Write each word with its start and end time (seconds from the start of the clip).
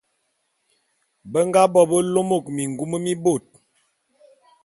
Be 1.31 1.39
nga 1.47 1.61
bo 1.73 1.81
be 1.89 1.97
lômôk 2.13 2.45
mingum 2.55 2.91
mi 3.03 3.13
bôt. 3.23 3.43